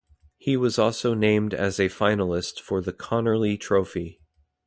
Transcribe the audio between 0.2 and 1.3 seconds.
He was also